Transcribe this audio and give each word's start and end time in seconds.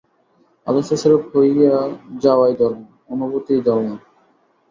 আদর্শস্বরূপ 0.67 1.23
হইয়া 1.31 1.75
যাওয়াই 2.21 2.53
ধর্ম, 2.59 2.81
অনুভূতিই 3.09 3.61
ধর্ম। 3.61 3.87